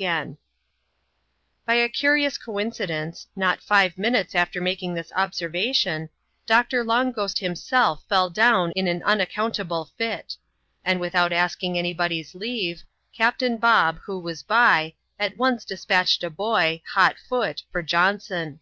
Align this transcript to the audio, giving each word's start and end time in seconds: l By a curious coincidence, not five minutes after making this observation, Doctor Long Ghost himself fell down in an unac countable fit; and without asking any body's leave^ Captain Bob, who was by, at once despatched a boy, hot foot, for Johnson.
l 0.00 0.36
By 1.66 1.74
a 1.74 1.88
curious 1.88 2.38
coincidence, 2.38 3.26
not 3.34 3.60
five 3.60 3.98
minutes 3.98 4.32
after 4.32 4.60
making 4.60 4.94
this 4.94 5.10
observation, 5.16 6.08
Doctor 6.46 6.84
Long 6.84 7.10
Ghost 7.10 7.40
himself 7.40 8.04
fell 8.08 8.30
down 8.30 8.70
in 8.76 8.86
an 8.86 9.00
unac 9.04 9.30
countable 9.32 9.90
fit; 9.96 10.36
and 10.84 11.00
without 11.00 11.32
asking 11.32 11.76
any 11.76 11.92
body's 11.94 12.32
leave^ 12.34 12.84
Captain 13.12 13.56
Bob, 13.56 13.98
who 14.04 14.20
was 14.20 14.44
by, 14.44 14.94
at 15.18 15.36
once 15.36 15.64
despatched 15.64 16.22
a 16.22 16.30
boy, 16.30 16.80
hot 16.94 17.16
foot, 17.28 17.64
for 17.72 17.82
Johnson. 17.82 18.60